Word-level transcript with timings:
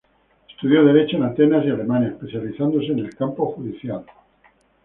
Estudió 0.49 0.83
Derecho 0.83 1.17
en 1.17 1.21
Atenas 1.25 1.63
y 1.63 1.69
Alemania, 1.69 2.07
especializándose 2.09 2.87
en 2.87 2.97
el 3.01 3.13
campo 3.13 3.51
judicial. 3.51 4.03